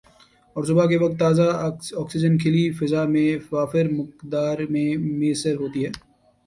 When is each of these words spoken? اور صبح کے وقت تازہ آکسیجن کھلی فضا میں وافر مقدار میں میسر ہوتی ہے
اور 0.55 0.63
صبح 0.65 0.85
کے 0.85 0.97
وقت 0.97 1.19
تازہ 1.19 1.47
آکسیجن 1.97 2.37
کھلی 2.37 2.65
فضا 2.79 3.03
میں 3.13 3.29
وافر 3.51 3.91
مقدار 3.91 4.57
میں 4.69 4.89
میسر 5.19 5.55
ہوتی 5.55 5.85
ہے 5.85 5.91